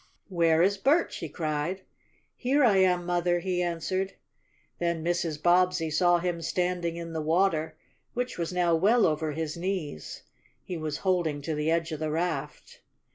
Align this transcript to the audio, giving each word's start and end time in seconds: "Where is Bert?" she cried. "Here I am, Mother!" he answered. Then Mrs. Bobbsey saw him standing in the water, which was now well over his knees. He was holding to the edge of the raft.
"Where 0.29 0.63
is 0.63 0.79
Bert?" 0.79 1.13
she 1.13 1.29
cried. 1.29 1.81
"Here 2.35 2.63
I 2.63 2.77
am, 2.77 3.05
Mother!" 3.05 3.37
he 3.37 3.61
answered. 3.61 4.13
Then 4.79 5.03
Mrs. 5.05 5.39
Bobbsey 5.39 5.91
saw 5.91 6.17
him 6.17 6.41
standing 6.41 6.95
in 6.95 7.13
the 7.13 7.21
water, 7.21 7.75
which 8.15 8.35
was 8.35 8.51
now 8.51 8.73
well 8.73 9.05
over 9.05 9.33
his 9.33 9.55
knees. 9.55 10.23
He 10.63 10.75
was 10.75 10.97
holding 11.05 11.39
to 11.43 11.53
the 11.53 11.69
edge 11.69 11.91
of 11.91 11.99
the 11.99 12.09
raft. 12.09 12.81